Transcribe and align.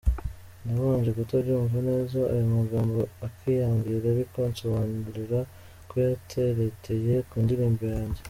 Nabanje 0.65 1.09
kutabyumva 1.17 1.77
neza 1.89 2.19
ayo 2.33 2.45
magambo 2.57 2.99
akiyambwira 3.27 4.05
ariko 4.13 4.35
ansobanurira 4.47 5.39
ko 5.89 5.95
yatereteye 6.05 7.15
ku 7.29 7.35
ndirimbo 7.45 7.83
yanjye. 7.93 8.19